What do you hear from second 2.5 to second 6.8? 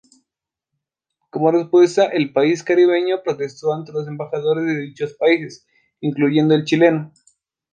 caribeño protestó ante embajadores de dichos países, incluyendo el